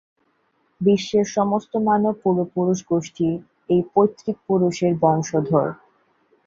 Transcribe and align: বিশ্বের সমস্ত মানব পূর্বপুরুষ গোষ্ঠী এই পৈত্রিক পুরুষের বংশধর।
বিশ্বের 0.81 1.25
সমস্ত 1.37 1.71
মানব 1.89 2.13
পূর্বপুরুষ 2.23 2.79
গোষ্ঠী 2.89 3.27
এই 3.69 3.81
পৈত্রিক 3.93 4.37
পুরুষের 4.47 4.93
বংশধর। 5.03 5.67